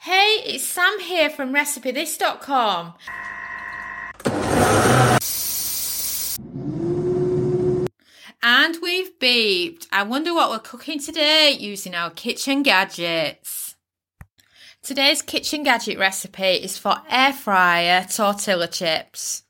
Hey, 0.00 0.42
it's 0.44 0.66
Sam 0.66 1.00
here 1.00 1.30
from 1.30 1.54
RecipeThis.com. 1.54 2.94
And 8.42 8.76
we've 8.82 9.18
beeped. 9.18 9.86
I 9.90 10.02
wonder 10.02 10.34
what 10.34 10.50
we're 10.50 10.58
cooking 10.58 11.00
today 11.00 11.56
using 11.58 11.94
our 11.94 12.10
kitchen 12.10 12.62
gadgets. 12.62 13.76
Today's 14.82 15.22
kitchen 15.22 15.62
gadget 15.62 15.98
recipe 15.98 16.56
is 16.56 16.76
for 16.76 16.96
air 17.08 17.32
fryer 17.32 18.04
tortilla 18.04 18.68
chips. 18.68 19.43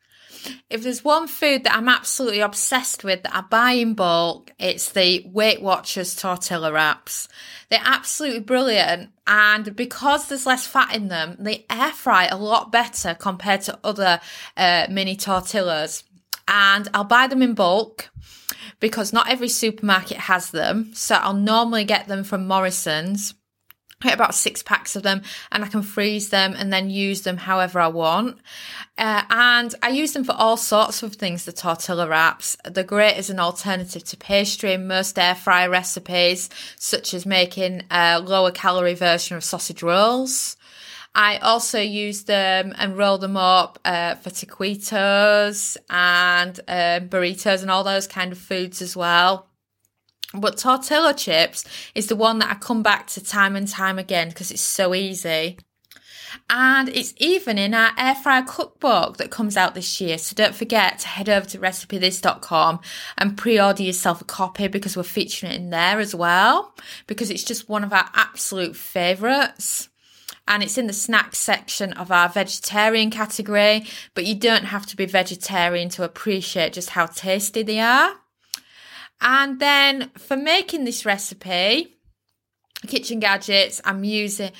If 0.71 0.83
there's 0.83 1.05
one 1.05 1.29
food 1.29 1.65
that 1.65 1.77
I'm 1.77 1.89
absolutely 1.89 2.41
obsessed 2.41 3.05
with 3.05 3.23
that 3.23 3.37
I 3.37 3.43
buy 3.43 3.73
in 3.73 3.95
bulk, 3.95 4.53
it's 4.59 4.91
the 4.93 5.23
Weight 5.27 5.63
Watchers 5.63 6.17
tortilla 6.17 6.73
wraps. 6.73 7.29
They're 7.71 7.81
absolutely 7.83 8.41
brilliant, 8.41 9.11
and 9.27 9.75
because 9.75 10.29
there's 10.29 10.47
less 10.47 10.67
fat 10.67 10.95
in 10.95 11.09
them, 11.09 11.37
they 11.39 11.67
air 11.71 11.93
fry 11.93 12.27
a 12.27 12.37
lot 12.37 12.73
better 12.73 13.15
compared 13.15 13.63
to 13.63 13.79
other 13.85 14.21
uh, 14.57 14.87
mini 14.91 15.17
tortillas. 15.17 16.05
And 16.47 16.89
I'll 16.93 17.05
buy 17.05 17.27
them 17.27 17.43
in 17.43 17.55
bulk 17.55 18.11
because 18.81 19.13
not 19.13 19.31
every 19.31 19.49
supermarket 19.49 20.19
has 20.19 20.51
them. 20.51 20.93
So 20.95 21.15
I'll 21.15 21.33
normally 21.33 21.85
get 21.85 22.07
them 22.07 22.23
from 22.23 22.47
Morrison's 22.47 23.35
about 24.13 24.35
six 24.35 24.63
packs 24.63 24.97
of 24.97 25.03
them 25.03 25.23
and 25.51 25.65
I 25.65 25.69
can 25.69 25.83
freeze 25.83 26.29
them 26.29 26.55
and 26.57 26.73
then 26.73 26.91
use 26.91 27.23
them 27.23 27.39
however 27.39 27.81
I 27.81 27.89
want. 27.89 28.39
Uh, 28.99 29.23
and 29.31 29.75
I 29.83 29.89
use 29.89 30.13
them 30.13 30.25
for 30.25 30.33
all 30.33 30.57
sorts 30.57 31.03
of 31.03 31.15
things, 31.15 31.45
the 31.45 31.53
tortilla 31.53 32.07
wraps. 32.09 32.57
They're 32.65 32.85
great 32.85 33.15
as 33.15 33.31
an 33.31 33.41
alternative 33.41 34.05
to 34.05 34.17
pastry 34.17 34.73
in 34.73 34.87
most 34.87 35.19
air 35.19 35.35
fry 35.35 35.67
recipes, 35.67 36.51
such 36.77 37.15
as 37.15 37.25
making 37.25 37.83
a 37.91 38.21
lower 38.21 38.51
calorie 38.51 38.95
version 38.95 39.37
of 39.37 39.45
sausage 39.45 39.83
rolls. 39.83 40.57
I 41.15 41.39
also 41.39 41.81
use 41.81 42.25
them 42.25 42.75
and 42.77 42.99
roll 42.99 43.19
them 43.19 43.37
up 43.37 43.79
uh, 43.85 44.17
for 44.17 44.31
taquitos 44.31 45.77
and 45.89 46.59
uh, 46.67 47.01
burritos 47.01 47.63
and 47.63 47.71
all 47.71 47.85
those 47.85 48.09
kind 48.09 48.33
of 48.33 48.39
foods 48.39 48.83
as 48.83 48.97
well. 48.97 49.47
But 50.35 50.59
tortilla 50.59 51.15
chips 51.15 51.65
is 51.95 52.09
the 52.09 52.17
one 52.17 52.39
that 52.41 52.51
I 52.51 52.55
come 52.55 52.83
back 52.83 53.07
to 53.09 53.23
time 53.23 53.57
and 53.57 53.69
time 53.69 53.99
again 53.99 54.29
because 54.29 54.51
it's 54.51 54.61
so 54.61 54.95
easy. 54.95 55.59
And 56.51 56.89
it's 56.89 57.15
even 57.19 57.59
in 57.59 57.75
our 57.75 57.93
air 57.97 58.17
fryer 58.17 58.43
cookbook 58.43 59.19
that 59.19 59.31
comes 59.31 59.57
out 59.57 59.75
this 59.75 60.01
year. 60.01 60.19
So 60.19 60.35
don't 60.35 60.55
forget 60.55 60.99
to 61.01 61.09
head 61.09 61.29
over 61.29 61.47
to 61.47 61.59
recipethis.com 61.59 62.81
and 63.17 63.39
pre-order 63.39 63.83
yourself 63.83 64.21
a 64.21 64.25
copy 64.25 64.67
because 64.67 64.97
we're 64.97 65.05
featuring 65.05 65.53
it 65.53 65.57
in 65.57 65.71
there 65.71 66.01
as 66.01 66.15
well. 66.15 66.75
Because 67.07 67.31
it's 67.31 67.45
just 67.45 67.69
one 67.69 67.85
of 67.85 67.93
our 67.93 68.11
absolute 68.15 68.75
favourites 68.75 69.89
and 70.47 70.63
it's 70.63 70.77
in 70.77 70.87
the 70.87 70.93
snacks 70.93 71.39
section 71.39 71.93
of 71.95 72.11
our 72.11 72.29
vegetarian 72.29 73.11
category, 73.11 73.87
but 74.15 74.27
you 74.27 74.35
don't 74.35 74.65
have 74.65 74.85
to 74.87 74.97
be 74.97 75.07
vegetarian 75.07 75.89
to 75.91 76.05
appreciate 76.05 76.75
just 76.75 76.91
how 76.91 77.07
tasty 77.07 77.63
they 77.63 77.81
are. 77.81 78.17
And 79.21 79.61
then 79.61 80.11
for 80.17 80.37
making 80.37 80.85
this 80.85 81.07
recipe, 81.07 81.95
kitchen 82.87 83.21
gadgets, 83.21 83.81
I'm 83.85 84.05
using 84.05 84.53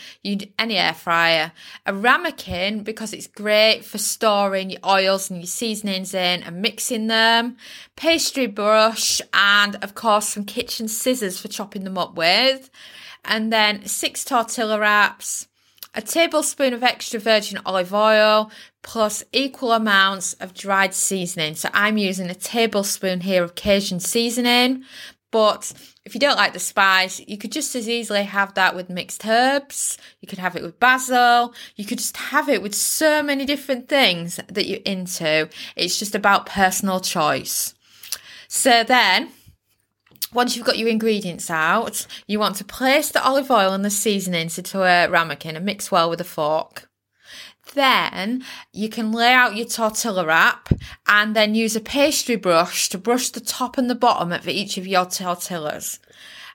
any 0.59 0.77
air 0.77 0.95
fryer, 0.95 1.53
a 1.87 1.93
ramekin 1.93 2.83
because 2.83 3.13
it's 3.13 3.27
great 3.27 3.85
for 3.85 3.99
storing 3.99 4.71
your 4.71 4.81
oils 4.87 5.31
and 5.31 5.41
your 5.41 5.47
seasonings 5.47 6.15
in 6.15 6.43
and 6.43 6.63
mixing 6.63 7.07
them, 7.07 7.57
pastry 7.97 8.47
brush, 8.47 9.21
and 9.33 9.77
of 9.83 9.95
course 9.95 10.31
some 10.31 10.45
kitchen 10.45 10.89
scissors 10.89 11.39
for 11.41 11.49
chopping 11.49 11.85
them 11.85 11.99
up 11.99 12.17
with, 12.17 12.71
and 13.25 13.53
then 13.53 13.87
six 13.87 14.25
tortilla 14.25 14.79
wraps, 14.79 15.49
a 15.95 16.03
tablespoon 16.03 16.73
of 16.73 16.83
extra 16.83 17.21
virgin 17.21 17.61
olive 17.65 17.95
oil 17.95 18.51
plus 18.83 19.23
equal 19.33 19.73
amounts 19.73 20.35
of 20.35 20.55
dried 20.55 20.95
seasoning. 20.95 21.55
So 21.55 21.69
I'm 21.73 21.97
using 21.97 22.29
a 22.29 22.35
tablespoon 22.35 23.21
here 23.21 23.43
of 23.43 23.55
Cajun 23.55 24.01
seasoning, 24.01 24.85
but 25.31 25.73
if 26.05 26.15
you 26.15 26.21
don't 26.21 26.37
like 26.37 26.53
the 26.53 26.61
spice, 26.61 27.21
you 27.27 27.39
could 27.39 27.51
just 27.51 27.75
as 27.75 27.89
easily 27.89 28.23
have 28.23 28.55
that 28.55 28.77
with 28.77 28.91
mixed 28.91 29.27
herbs. 29.27 29.99
You 30.21 30.29
could 30.29 30.39
have 30.39 30.55
it 30.55 30.63
with 30.63 30.79
basil. 30.79 31.55
You 31.77 31.85
could 31.85 31.99
just 31.99 32.17
have 32.17 32.49
it 32.49 32.63
with 32.63 32.75
so 32.75 33.23
many 33.23 33.45
different 33.45 33.89
things 33.89 34.39
that 34.49 34.67
you're 34.67 34.81
into. 34.85 35.49
It's 35.75 35.99
just 35.99 36.15
about 36.15 36.47
personal 36.47 37.01
choice. 37.01 37.75
So 38.47 38.85
then 38.85 39.31
once 40.35 40.57
you've 40.57 40.67
got 40.67 40.79
your 40.79 40.89
ingredients 40.89 41.49
out, 41.49 42.07
you 42.27 42.39
want 42.39 42.57
to 42.57 42.65
place 42.65 43.11
the 43.11 43.25
olive 43.25 43.51
oil 43.51 43.73
and 43.73 43.85
the 43.85 43.91
seasonings 43.91 44.59
into 44.59 44.83
a 44.83 45.05
uh, 45.05 45.09
ramekin 45.09 45.57
and 45.57 45.65
mix 45.65 45.91
well 45.91 46.11
with 46.11 46.21
a 46.21 46.25
fork. 46.25 46.91
Then 47.73 48.45
you 48.73 48.89
can 48.89 49.13
lay 49.13 49.33
out 49.33 49.57
your 49.57 49.67
tortilla 49.67 50.27
wrap 50.27 50.69
and 51.07 51.35
then 51.35 51.55
use 51.55 51.75
a 51.75 51.81
pastry 51.81 52.37
brush 52.37 52.89
to 52.91 52.99
brush 52.99 53.31
the 53.31 53.41
top 53.41 53.79
and 53.79 53.89
the 53.89 53.95
bottom 53.95 54.33
of 54.33 54.49
each 54.49 54.77
of 54.77 54.87
your 54.87 55.07
tortillas. 55.07 55.99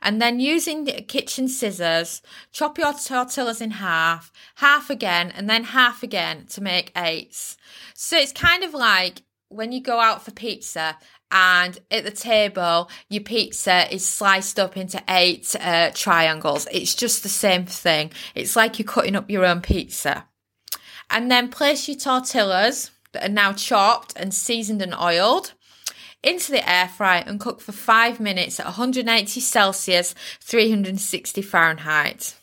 And 0.02 0.22
then 0.22 0.40
using 0.40 0.86
kitchen 0.86 1.48
scissors, 1.48 2.22
chop 2.52 2.78
your 2.78 2.94
tortillas 2.94 3.60
in 3.60 3.72
half, 3.72 4.32
half 4.56 4.90
again, 4.90 5.32
and 5.36 5.50
then 5.50 5.66
half 5.66 6.04
again 6.04 6.46
to 6.52 6.62
make 6.62 6.94
eights. 6.96 7.58
So 7.94 8.18
it's 8.18 8.32
kind 8.32 8.64
of 8.64 8.74
like 8.74 9.24
when 9.50 9.72
you 9.72 9.82
go 9.82 10.00
out 10.00 10.24
for 10.24 10.32
pizza 10.32 10.98
and 11.32 11.80
at 11.92 12.04
the 12.04 12.12
table 12.12 12.90
your 13.10 13.24
pizza 13.24 13.94
is 13.94 14.06
sliced 14.06 14.60
up 14.60 14.78
into 14.78 15.02
eight 15.10 15.56
uh, 15.60 15.92
triangles. 15.94 16.68
It's 16.72 16.96
just 16.96 17.24
the 17.24 17.30
same 17.30 17.66
thing. 17.66 18.12
It's 18.36 18.56
like 18.56 18.80
you're 18.80 18.88
cutting 18.88 19.16
up 19.16 19.30
your 19.30 19.46
own 19.46 19.62
pizza. 19.62 20.26
And 21.10 21.32
then 21.32 21.50
place 21.50 21.88
your 21.88 21.98
tortillas 21.98 22.92
that 23.12 23.26
are 23.26 23.34
now 23.34 23.54
chopped 23.54 24.14
and 24.16 24.34
seasoned 24.34 24.82
and 24.82 24.94
oiled 24.94 25.54
into 26.22 26.52
the 26.52 26.70
air 26.70 26.88
fryer 26.88 27.24
and 27.26 27.40
cook 27.40 27.62
for 27.62 27.72
five 27.72 28.20
minutes 28.20 28.60
at 28.60 28.66
180 28.66 29.40
celsius 29.40 30.14
360 30.42 31.42
fahrenheit 31.42 32.36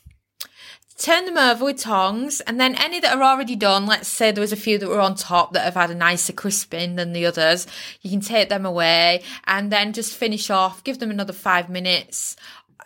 turn 0.98 1.26
them 1.26 1.36
over 1.36 1.64
with 1.64 1.78
tongs 1.78 2.40
and 2.42 2.58
then 2.58 2.74
any 2.76 3.00
that 3.00 3.14
are 3.16 3.22
already 3.22 3.56
done 3.56 3.86
let's 3.86 4.08
say 4.08 4.30
there 4.30 4.40
was 4.40 4.52
a 4.52 4.56
few 4.56 4.78
that 4.78 4.88
were 4.88 5.00
on 5.00 5.14
top 5.14 5.52
that 5.52 5.64
have 5.64 5.74
had 5.74 5.90
a 5.90 5.94
nicer 5.94 6.32
crisping 6.32 6.96
than 6.96 7.12
the 7.12 7.26
others 7.26 7.66
you 8.00 8.10
can 8.10 8.20
take 8.20 8.48
them 8.48 8.64
away 8.64 9.22
and 9.46 9.70
then 9.70 9.92
just 9.92 10.16
finish 10.16 10.48
off 10.48 10.82
give 10.84 10.98
them 10.98 11.10
another 11.10 11.32
five 11.32 11.68
minutes 11.68 12.36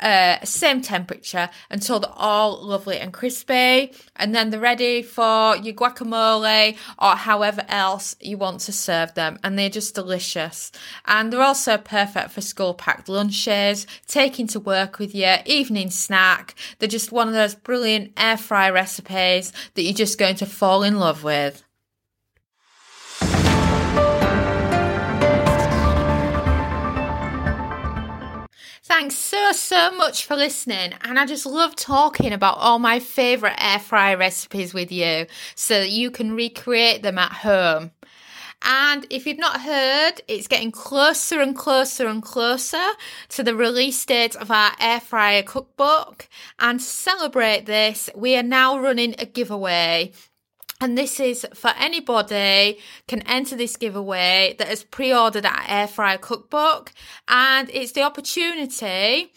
uh, 0.00 0.44
same 0.44 0.80
temperature 0.80 1.48
until 1.70 2.00
they're 2.00 2.10
all 2.14 2.62
lovely 2.62 2.98
and 2.98 3.12
crispy. 3.12 3.92
And 4.16 4.34
then 4.34 4.50
they're 4.50 4.60
ready 4.60 5.02
for 5.02 5.56
your 5.56 5.74
guacamole 5.74 6.76
or 6.98 7.16
however 7.16 7.64
else 7.68 8.16
you 8.20 8.38
want 8.38 8.60
to 8.60 8.72
serve 8.72 9.14
them. 9.14 9.38
And 9.44 9.58
they're 9.58 9.70
just 9.70 9.94
delicious. 9.94 10.72
And 11.06 11.32
they're 11.32 11.42
also 11.42 11.78
perfect 11.78 12.30
for 12.30 12.40
school 12.40 12.74
packed 12.74 13.08
lunches, 13.08 13.86
taking 14.06 14.46
to 14.48 14.60
work 14.60 14.98
with 14.98 15.14
you, 15.14 15.36
evening 15.46 15.90
snack. 15.90 16.54
They're 16.78 16.88
just 16.88 17.12
one 17.12 17.28
of 17.28 17.34
those 17.34 17.54
brilliant 17.54 18.12
air 18.16 18.36
fry 18.36 18.70
recipes 18.70 19.52
that 19.74 19.82
you're 19.82 19.92
just 19.92 20.18
going 20.18 20.36
to 20.36 20.46
fall 20.46 20.82
in 20.82 20.98
love 20.98 21.22
with. 21.24 21.64
Thanks 28.90 29.14
so, 29.14 29.52
so 29.52 29.92
much 29.92 30.26
for 30.26 30.34
listening. 30.34 30.94
And 31.02 31.16
I 31.16 31.24
just 31.24 31.46
love 31.46 31.76
talking 31.76 32.32
about 32.32 32.58
all 32.58 32.80
my 32.80 32.98
favourite 32.98 33.54
air 33.56 33.78
fryer 33.78 34.16
recipes 34.16 34.74
with 34.74 34.90
you 34.90 35.26
so 35.54 35.78
that 35.78 35.90
you 35.90 36.10
can 36.10 36.34
recreate 36.34 37.04
them 37.04 37.16
at 37.16 37.30
home. 37.30 37.92
And 38.62 39.06
if 39.08 39.28
you've 39.28 39.38
not 39.38 39.60
heard, 39.60 40.14
it's 40.26 40.48
getting 40.48 40.72
closer 40.72 41.40
and 41.40 41.56
closer 41.56 42.08
and 42.08 42.20
closer 42.20 42.84
to 43.28 43.44
the 43.44 43.54
release 43.54 44.04
date 44.04 44.34
of 44.34 44.50
our 44.50 44.72
air 44.80 44.98
fryer 44.98 45.44
cookbook. 45.44 46.28
And 46.58 46.80
to 46.80 46.84
celebrate 46.84 47.66
this, 47.66 48.10
we 48.16 48.36
are 48.36 48.42
now 48.42 48.76
running 48.76 49.14
a 49.20 49.24
giveaway 49.24 50.10
and 50.80 50.96
this 50.96 51.20
is 51.20 51.46
for 51.54 51.72
anybody 51.78 52.78
can 53.06 53.20
enter 53.22 53.54
this 53.54 53.76
giveaway 53.76 54.54
that 54.58 54.68
has 54.68 54.82
pre-ordered 54.82 55.44
our 55.44 55.62
air 55.68 55.86
fryer 55.86 56.16
cookbook. 56.16 56.92
And 57.28 57.68
it's 57.70 57.92
the 57.92 58.02
opportunity 58.02 59.30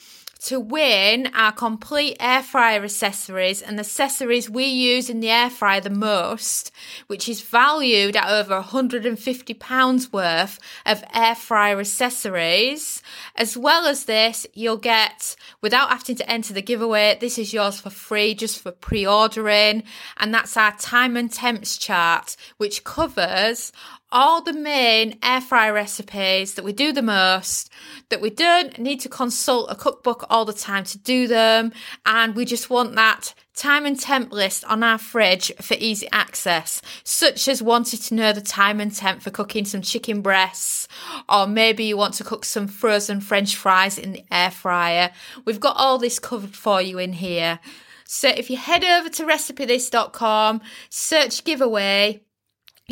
to 0.44 0.60
win 0.60 1.30
our 1.34 1.54
complete 1.54 2.18
air 2.20 2.44
fryer 2.44 2.84
accessories 2.84 3.62
and 3.62 3.80
accessories 3.80 4.50
we 4.50 4.66
use 4.66 5.10
in 5.10 5.22
the 5.22 5.30
air 5.30 5.50
fryer 5.50 5.80
the 5.80 5.90
most, 5.90 6.70
which 7.08 7.30
is 7.30 7.42
valued 7.42 8.16
at 8.18 8.30
over 8.30 8.62
£150 8.62 10.14
worth 10.14 10.60
of 10.86 11.04
air 11.14 11.36
fryer 11.36 11.80
accessories. 11.80 13.02
As 13.36 13.56
well 13.56 13.86
as 13.86 14.04
this, 14.04 14.46
you'll 14.54 14.78
get, 14.78 15.38
without 15.62 15.90
having 15.90 16.18
to 16.18 16.30
enter 16.30 16.54
the 16.54 16.62
giveaway, 16.62 17.18
this 17.22 17.38
is 17.38 17.54
yours 17.54 17.80
for 17.80 17.90
free 17.90 18.34
just 18.34 18.60
for 18.60 18.72
pre 18.72 19.08
ordering. 19.08 19.84
And 20.18 20.34
that's 20.34 20.58
our 20.58 20.76
time 20.76 21.16
and 21.16 21.32
temps 21.32 21.78
chart, 21.78 22.36
which 22.58 22.84
covers 22.84 23.72
all 24.14 24.42
the 24.44 24.54
main 24.54 25.18
air 25.24 25.42
fryer 25.42 25.74
recipes 25.74 26.54
that 26.54 26.64
we 26.64 26.72
do 26.72 26.94
the 26.94 27.02
most, 27.02 27.72
that 28.10 28.22
we 28.22 28.30
don't 28.30 28.78
need 28.78 29.00
to 29.00 29.10
consult 29.10 29.72
a 29.72 29.76
cookbook 29.76 30.24
all 30.34 30.44
the 30.44 30.52
time 30.52 30.84
to 30.84 30.98
do 30.98 31.28
them. 31.28 31.72
And 32.06 32.36
we 32.36 32.44
just 32.44 32.70
want 32.70 32.96
that 32.96 33.34
time 33.56 33.86
and 33.86 34.00
temp 34.00 34.34
list 34.34 34.66
on 34.66 34.84
our 34.84 34.98
fridge 34.98 35.54
for 35.62 35.76
easy 35.80 36.08
access, 36.12 36.82
such 37.04 37.48
as 37.48 37.62
wanting 37.62 38.00
to 38.00 38.16
know 38.16 38.34
the 38.34 38.42
time 38.42 38.82
and 38.82 38.94
temp 38.94 39.22
for 39.22 39.30
cooking 39.30 39.64
some 39.64 39.84
chicken 39.84 40.22
breasts, 40.22 40.88
or 41.30 41.46
maybe 41.46 41.84
you 41.84 41.96
want 41.96 42.16
to 42.16 42.24
cook 42.24 42.44
some 42.44 42.68
frozen 42.68 43.22
French 43.22 43.56
fries 43.56 44.00
in 44.00 44.12
the 44.12 44.26
air 44.32 44.52
fryer. 44.52 45.12
We've 45.46 45.60
got 45.60 45.78
all 45.78 46.00
this 46.00 46.18
covered 46.18 46.56
for 46.56 46.82
you 46.82 46.98
in 46.98 47.14
here. 47.14 47.60
So 48.06 48.28
if 48.28 48.50
you 48.50 48.58
head 48.58 48.84
over 48.84 49.10
to 49.10 49.24
recipethis.com, 49.24 50.62
search 50.90 51.44
giveaway, 51.44 52.24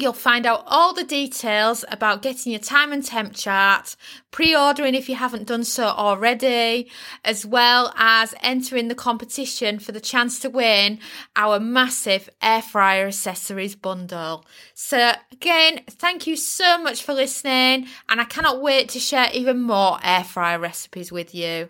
You'll 0.01 0.13
find 0.13 0.48
out 0.48 0.63
all 0.65 0.94
the 0.94 1.03
details 1.03 1.86
about 1.88 2.24
getting 2.24 2.51
your 2.51 2.59
time 2.59 2.92
and 2.92 3.06
temp 3.06 3.36
chart, 3.36 3.95
pre 4.31 4.56
ordering 4.56 4.95
if 4.95 5.07
you 5.07 5.13
haven't 5.13 5.45
done 5.45 5.63
so 5.63 5.83
already, 5.83 6.89
as 7.24 7.45
well 7.45 7.94
as 7.95 8.33
entering 8.42 8.88
the 8.88 8.95
competition 8.95 9.77
for 9.77 9.92
the 9.92 10.00
chance 10.00 10.39
to 10.39 10.50
win 10.50 10.98
our 11.36 11.59
massive 11.59 12.31
air 12.42 12.63
fryer 12.63 13.06
accessories 13.06 13.75
bundle. 13.75 14.44
So, 14.74 15.12
again, 15.31 15.81
thank 15.88 16.25
you 16.25 16.36
so 16.36 16.81
much 16.81 17.04
for 17.04 17.13
listening, 17.13 17.88
and 18.09 18.19
I 18.19 18.24
cannot 18.24 18.59
wait 18.59 18.89
to 18.89 19.00
share 19.00 19.30
even 19.31 19.62
more 19.62 20.00
air 20.01 20.24
fryer 20.24 20.57
recipes 20.57 21.12
with 21.12 21.36
you. 21.36 21.69